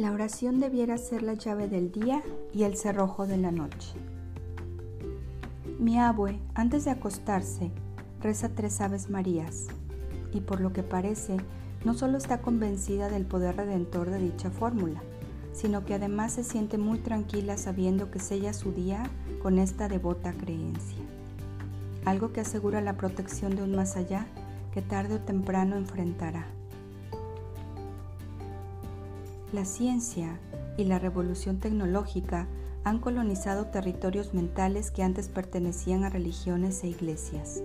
La 0.00 0.12
oración 0.12 0.60
debiera 0.60 0.96
ser 0.96 1.22
la 1.22 1.34
llave 1.34 1.68
del 1.68 1.92
día 1.92 2.22
y 2.54 2.62
el 2.62 2.78
cerrojo 2.78 3.26
de 3.26 3.36
la 3.36 3.52
noche. 3.52 3.92
Mi 5.78 5.98
abue, 5.98 6.38
antes 6.54 6.86
de 6.86 6.90
acostarse, 6.90 7.70
reza 8.22 8.48
tres 8.48 8.80
Aves 8.80 9.10
Marías 9.10 9.66
y 10.32 10.40
por 10.40 10.62
lo 10.62 10.72
que 10.72 10.82
parece, 10.82 11.36
no 11.84 11.92
solo 11.92 12.16
está 12.16 12.40
convencida 12.40 13.10
del 13.10 13.26
poder 13.26 13.56
redentor 13.56 14.08
de 14.08 14.20
dicha 14.20 14.50
fórmula, 14.50 15.02
sino 15.52 15.84
que 15.84 15.92
además 15.92 16.32
se 16.32 16.44
siente 16.44 16.78
muy 16.78 17.00
tranquila 17.00 17.58
sabiendo 17.58 18.10
que 18.10 18.20
sella 18.20 18.54
su 18.54 18.72
día 18.72 19.02
con 19.42 19.58
esta 19.58 19.86
devota 19.86 20.32
creencia. 20.32 21.04
Algo 22.06 22.32
que 22.32 22.40
asegura 22.40 22.80
la 22.80 22.96
protección 22.96 23.54
de 23.54 23.64
un 23.64 23.76
más 23.76 23.96
allá 23.96 24.26
que 24.72 24.80
tarde 24.80 25.16
o 25.16 25.20
temprano 25.20 25.76
enfrentará. 25.76 26.46
La 29.52 29.64
ciencia 29.64 30.38
y 30.76 30.84
la 30.84 31.00
revolución 31.00 31.58
tecnológica 31.58 32.46
han 32.84 33.00
colonizado 33.00 33.66
territorios 33.66 34.32
mentales 34.32 34.92
que 34.92 35.02
antes 35.02 35.28
pertenecían 35.28 36.04
a 36.04 36.08
religiones 36.08 36.84
e 36.84 36.88
iglesias. 36.88 37.60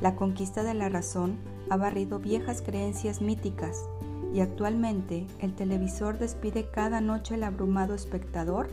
La 0.00 0.16
conquista 0.16 0.64
de 0.64 0.74
la 0.74 0.88
razón 0.88 1.36
ha 1.70 1.76
barrido 1.76 2.18
viejas 2.18 2.60
creencias 2.60 3.20
míticas 3.20 3.88
y 4.34 4.40
actualmente 4.40 5.28
el 5.38 5.54
televisor 5.54 6.18
despide 6.18 6.68
cada 6.70 7.00
noche 7.00 7.36
el 7.36 7.44
abrumado 7.44 7.94
espectador 7.94 8.68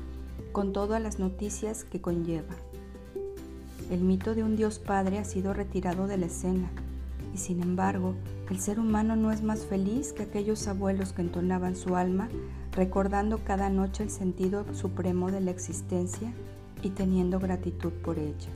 con 0.51 0.73
todas 0.73 0.99
las 1.01 1.19
noticias 1.19 1.83
que 1.83 2.01
conlleva. 2.01 2.55
El 3.91 4.01
mito 4.01 4.33
de 4.33 4.43
un 4.43 4.55
Dios 4.55 4.79
Padre 4.79 5.19
ha 5.19 5.23
sido 5.23 5.53
retirado 5.53 6.07
de 6.07 6.17
la 6.17 6.25
escena 6.25 6.71
y 7.33 7.37
sin 7.37 7.61
embargo 7.61 8.15
el 8.49 8.59
ser 8.59 8.79
humano 8.79 9.15
no 9.15 9.31
es 9.31 9.41
más 9.41 9.65
feliz 9.65 10.13
que 10.13 10.23
aquellos 10.23 10.67
abuelos 10.67 11.13
que 11.13 11.21
entonaban 11.21 11.75
su 11.75 11.95
alma 11.95 12.29
recordando 12.71 13.39
cada 13.43 13.69
noche 13.69 14.03
el 14.03 14.09
sentido 14.09 14.65
supremo 14.73 15.31
de 15.31 15.41
la 15.41 15.51
existencia 15.51 16.33
y 16.81 16.89
teniendo 16.89 17.39
gratitud 17.39 17.91
por 17.91 18.19
ella. 18.19 18.49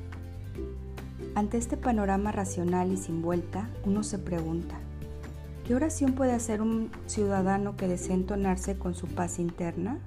Ante 1.35 1.57
este 1.57 1.77
panorama 1.77 2.31
racional 2.31 2.91
y 2.91 2.97
sin 2.97 3.21
vuelta, 3.21 3.69
uno 3.85 4.03
se 4.03 4.17
pregunta, 4.17 4.79
¿qué 5.65 5.75
oración 5.75 6.13
puede 6.13 6.31
hacer 6.31 6.61
un 6.61 6.89
ciudadano 7.05 7.77
que 7.77 7.87
desea 7.87 8.15
entonarse 8.15 8.77
con 8.77 8.95
su 8.95 9.07
paz 9.07 9.39
interna? 9.39 9.99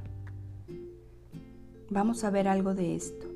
Vamos 1.89 2.25
a 2.25 2.31
ver 2.31 2.49
algo 2.49 2.75
de 2.75 2.97
esto. 2.97 3.30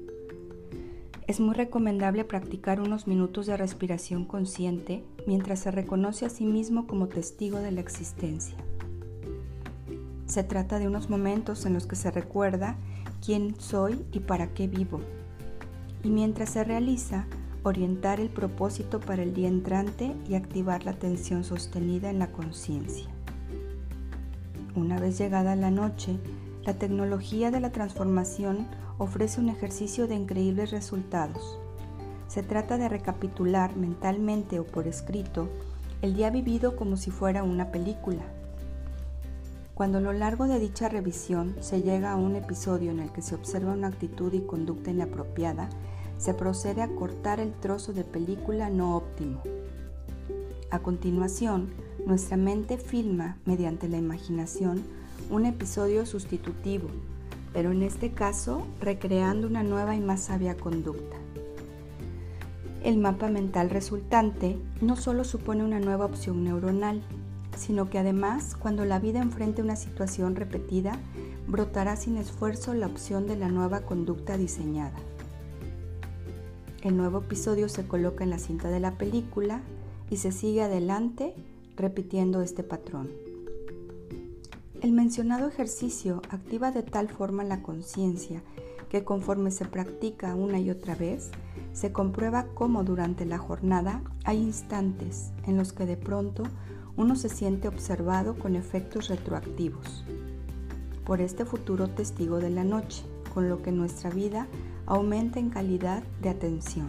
Es 1.27 1.41
muy 1.41 1.55
recomendable 1.55 2.25
practicar 2.25 2.81
unos 2.81 3.07
minutos 3.07 3.47
de 3.47 3.57
respiración 3.57 4.27
consciente 4.27 5.03
mientras 5.27 5.61
se 5.61 5.71
reconoce 5.71 6.27
a 6.27 6.29
sí 6.29 6.45
mismo 6.45 6.87
como 6.87 7.09
testigo 7.09 7.59
de 7.61 7.73
la 7.73 7.81
existencia. 7.81 8.57
Se 10.27 10.45
trata 10.45 10.79
de 10.79 10.87
unos 10.87 11.09
momentos 11.09 11.65
en 11.65 11.73
los 11.73 11.87
que 11.87 11.97
se 11.97 12.11
recuerda 12.11 12.77
quién 13.25 13.59
soy 13.59 14.05
y 14.13 14.21
para 14.21 14.53
qué 14.53 14.69
vivo. 14.69 15.01
Y 16.03 16.11
mientras 16.11 16.51
se 16.51 16.63
realiza, 16.63 17.27
orientar 17.63 18.21
el 18.21 18.29
propósito 18.29 19.01
para 19.01 19.23
el 19.23 19.33
día 19.33 19.49
entrante 19.49 20.15
y 20.29 20.35
activar 20.35 20.85
la 20.85 20.91
atención 20.91 21.43
sostenida 21.43 22.11
en 22.11 22.19
la 22.19 22.33
conciencia. 22.33 23.09
Una 24.77 24.99
vez 24.99 25.17
llegada 25.17 25.57
la 25.57 25.71
noche, 25.71 26.19
la 26.65 26.75
tecnología 26.75 27.51
de 27.51 27.61
la 27.61 27.73
transformación 27.73 28.67
ofrece 28.99 29.41
un 29.41 29.49
ejercicio 29.49 30.07
de 30.07 30.15
increíbles 30.15 30.71
resultados. 30.71 31.59
Se 32.29 32.43
trata 32.43 32.79
de 32.79 32.89
recapitular 32.89 33.77
mentalmente 33.77 34.59
o 34.61 34.65
por 34.65 34.87
escrito 34.87 35.49
el 36.03 36.15
día 36.15 36.31
vivido 36.31 36.77
como 36.77 36.97
si 36.97 37.11
fuera 37.11 37.43
una 37.43 37.71
película. 37.71 38.23
Cuando 39.75 39.99
a 39.99 40.01
lo 40.01 40.13
largo 40.13 40.47
de 40.47 40.61
dicha 40.61 40.89
revisión 40.89 41.57
se 41.61 41.83
llega 41.83 42.13
a 42.13 42.17
un 42.17 42.37
episodio 42.37 42.93
en 42.93 43.01
el 43.01 43.11
que 43.11 43.23
se 43.23 43.35
observa 43.35 43.73
una 43.73 43.89
actitud 43.89 44.33
y 44.33 44.41
conducta 44.41 44.91
inapropiada, 44.91 45.69
se 46.17 46.33
procede 46.33 46.83
a 46.83 46.95
cortar 46.95 47.41
el 47.41 47.53
trozo 47.53 47.93
de 47.93 48.05
película 48.05 48.71
no 48.71 48.97
óptimo. 48.97 49.43
A 50.71 50.79
continuación, 50.79 51.71
nuestra 52.07 52.37
mente 52.37 52.79
filma 52.79 53.39
mediante 53.45 53.89
la 53.89 53.97
imaginación 53.97 54.83
un 55.31 55.47
episodio 55.47 56.07
sustitutivo 56.07 56.89
pero 57.55 57.71
en 57.71 57.83
este 57.83 58.11
caso 58.11 58.67
recreando 58.81 59.47
una 59.47 59.63
nueva 59.63 59.95
y 59.95 60.01
más 60.01 60.25
sabia 60.25 60.57
conducta. 60.57 61.17
El 62.83 62.99
mapa 62.99 63.31
mental 63.31 63.71
resultante 63.71 64.59
no 64.83 64.97
solo 64.97 65.25
supone 65.25 65.65
una 65.65 65.81
nueva 65.81 66.05
opción 66.05 66.45
neuronal, 66.45 67.01
sino 67.57 67.89
que 67.89 67.99
además 67.99 68.57
cuando 68.57 68.85
la 68.85 68.99
vida 68.99 69.23
enfrente 69.23 69.63
una 69.63 69.77
situación 69.77 70.37
repetida, 70.37 70.99
brotará 71.47 71.97
sin 71.97 72.17
esfuerzo 72.17 72.75
la 72.75 72.87
opción 72.87 73.27
de 73.27 73.37
la 73.37 73.49
nueva 73.49 73.81
conducta 73.83 74.37
diseñada. 74.37 74.99
El 76.83 76.97
nuevo 76.99 77.21
episodio 77.21 77.71
se 77.71 77.87
coloca 77.87 78.25
en 78.25 78.31
la 78.31 78.39
cinta 78.39 78.69
de 78.69 78.81
la 78.81 78.99
película 78.99 79.63
y 80.11 80.19
se 80.19 80.33
sigue 80.33 80.63
adelante 80.63 81.35
repitiendo 81.77 82.43
este 82.43 82.63
patrón. 82.63 83.24
El 84.81 84.93
mencionado 84.93 85.49
ejercicio 85.49 86.21
activa 86.31 86.71
de 86.71 86.83
tal 86.83 87.09
forma 87.09 87.45
la 87.45 87.63
conciencia 87.63 88.43
que 88.89 89.05
conforme 89.05 89.51
se 89.51 89.65
practica 89.65 90.35
una 90.35 90.59
y 90.59 90.71
otra 90.71 90.95
vez, 90.95 91.31
se 91.73 91.93
comprueba 91.93 92.47
cómo 92.55 92.85
durante 92.85 93.25
la 93.25 93.39
jornada 93.39 94.03
hay 94.25 94.39
instantes 94.39 95.33
en 95.47 95.57
los 95.57 95.73
que 95.73 95.87
de 95.87 95.97
pronto 95.97 96.45
uno 96.97 97.17
se 97.17 97.29
siente 97.29 97.67
observado 97.67 98.39
con 98.39 98.55
efectos 98.55 99.09
retroactivos 99.09 100.05
por 101.05 101.21
este 101.21 101.45
futuro 101.45 101.89
testigo 101.89 102.39
de 102.39 102.51
la 102.51 102.65
noche, 102.65 103.05
con 103.33 103.49
lo 103.49 103.63
que 103.63 103.73
nuestra 103.73 104.11
vida 104.11 104.47
aumenta 104.87 105.39
en 105.39 105.51
calidad 105.51 106.03
de 106.23 106.31
atención. 106.31 106.89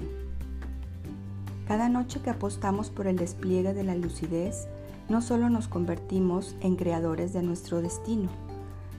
Cada 1.68 1.90
noche 1.90 2.22
que 2.22 2.30
apostamos 2.30 2.90
por 2.90 3.08
el 3.08 3.18
despliegue 3.18 3.74
de 3.74 3.84
la 3.84 3.96
lucidez, 3.96 4.68
no 5.10 5.22
solo 5.22 5.50
nos 5.50 5.68
convertimos 5.68 6.56
en 6.62 6.76
creadores 6.76 7.34
de 7.34 7.44
nuestro 7.44 7.82
destino, 7.82 8.30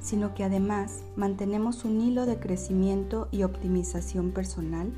sino 0.00 0.34
que 0.34 0.44
además 0.44 1.02
mantenemos 1.16 1.84
un 1.84 2.00
hilo 2.00 2.26
de 2.26 2.38
crecimiento 2.38 3.28
y 3.32 3.42
optimización 3.42 4.30
personal 4.30 4.92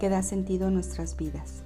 que 0.00 0.08
da 0.08 0.22
sentido 0.22 0.68
a 0.68 0.70
nuestras 0.70 1.16
vidas. 1.16 1.62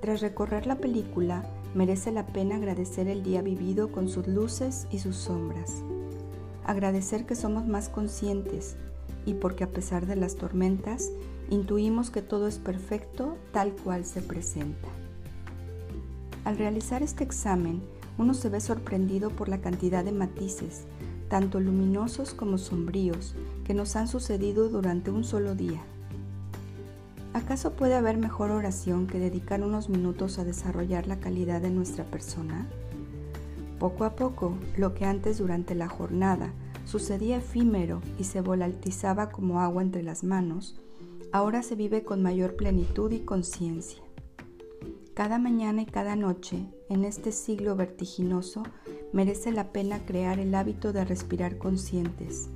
Tras 0.00 0.20
recorrer 0.20 0.66
la 0.66 0.76
película, 0.76 1.44
merece 1.74 2.12
la 2.12 2.26
pena 2.26 2.56
agradecer 2.56 3.08
el 3.08 3.22
día 3.22 3.42
vivido 3.42 3.90
con 3.90 4.08
sus 4.08 4.26
luces 4.26 4.86
y 4.90 4.98
sus 4.98 5.16
sombras. 5.16 5.82
Agradecer 6.64 7.26
que 7.26 7.34
somos 7.34 7.66
más 7.66 7.88
conscientes 7.88 8.76
y 9.24 9.34
porque 9.34 9.64
a 9.64 9.70
pesar 9.70 10.06
de 10.06 10.16
las 10.16 10.36
tormentas, 10.36 11.10
intuimos 11.50 12.10
que 12.10 12.22
todo 12.22 12.46
es 12.46 12.58
perfecto 12.58 13.36
tal 13.52 13.72
cual 13.72 14.04
se 14.04 14.22
presenta. 14.22 14.88
Al 16.46 16.58
realizar 16.58 17.02
este 17.02 17.24
examen, 17.24 17.82
uno 18.18 18.32
se 18.32 18.48
ve 18.48 18.60
sorprendido 18.60 19.30
por 19.30 19.48
la 19.48 19.60
cantidad 19.60 20.04
de 20.04 20.12
matices, 20.12 20.84
tanto 21.28 21.58
luminosos 21.58 22.34
como 22.34 22.56
sombríos, 22.56 23.34
que 23.64 23.74
nos 23.74 23.96
han 23.96 24.06
sucedido 24.06 24.68
durante 24.68 25.10
un 25.10 25.24
solo 25.24 25.56
día. 25.56 25.82
¿Acaso 27.32 27.72
puede 27.72 27.96
haber 27.96 28.16
mejor 28.16 28.52
oración 28.52 29.08
que 29.08 29.18
dedicar 29.18 29.60
unos 29.60 29.88
minutos 29.88 30.38
a 30.38 30.44
desarrollar 30.44 31.08
la 31.08 31.18
calidad 31.18 31.60
de 31.60 31.70
nuestra 31.70 32.04
persona? 32.04 32.68
Poco 33.80 34.04
a 34.04 34.14
poco, 34.14 34.56
lo 34.76 34.94
que 34.94 35.04
antes 35.04 35.38
durante 35.38 35.74
la 35.74 35.88
jornada 35.88 36.52
sucedía 36.84 37.38
efímero 37.38 38.02
y 38.20 38.22
se 38.22 38.40
volatilizaba 38.40 39.30
como 39.30 39.62
agua 39.62 39.82
entre 39.82 40.04
las 40.04 40.22
manos, 40.22 40.76
ahora 41.32 41.64
se 41.64 41.74
vive 41.74 42.04
con 42.04 42.22
mayor 42.22 42.54
plenitud 42.54 43.10
y 43.10 43.18
conciencia. 43.18 44.05
Cada 45.16 45.38
mañana 45.38 45.80
y 45.80 45.86
cada 45.86 46.14
noche, 46.14 46.66
en 46.90 47.02
este 47.02 47.32
siglo 47.32 47.74
vertiginoso, 47.74 48.64
merece 49.14 49.50
la 49.50 49.72
pena 49.72 50.04
crear 50.04 50.38
el 50.38 50.54
hábito 50.54 50.92
de 50.92 51.06
respirar 51.06 51.56
conscientes, 51.56 52.50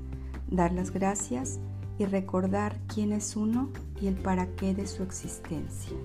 dar 0.46 0.70
las 0.70 0.90
gracias 0.90 1.58
y 1.98 2.04
recordar 2.04 2.78
quién 2.86 3.12
es 3.12 3.34
uno 3.34 3.70
y 3.98 4.08
el 4.08 4.16
para 4.16 4.46
qué 4.56 4.74
de 4.74 4.86
su 4.86 5.02
existencia. 5.02 5.96